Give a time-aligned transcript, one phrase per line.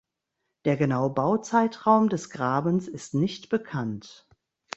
[0.65, 4.27] Der genaue Bauzeitraum des Grabens ist nicht bekannt.